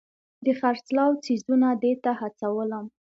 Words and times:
د 0.45 0.47
خرڅلاو 0.59 1.11
څیزونه 1.25 1.67
دې 1.81 1.93
ته 2.03 2.11
هڅولم. 2.21 2.85